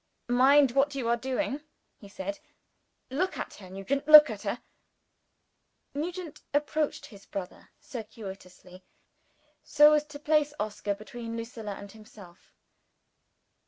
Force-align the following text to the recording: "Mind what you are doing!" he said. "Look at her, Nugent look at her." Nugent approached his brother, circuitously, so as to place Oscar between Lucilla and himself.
"Mind 0.29 0.71
what 0.71 0.95
you 0.95 1.07
are 1.07 1.15
doing!" 1.15 1.61
he 1.99 2.09
said. 2.09 2.39
"Look 3.11 3.37
at 3.37 3.53
her, 3.57 3.69
Nugent 3.69 4.07
look 4.07 4.31
at 4.31 4.41
her." 4.41 4.59
Nugent 5.93 6.41
approached 6.55 7.05
his 7.05 7.27
brother, 7.27 7.69
circuitously, 7.79 8.83
so 9.63 9.93
as 9.93 10.03
to 10.05 10.17
place 10.17 10.55
Oscar 10.59 10.95
between 10.95 11.37
Lucilla 11.37 11.73
and 11.75 11.91
himself. 11.91 12.51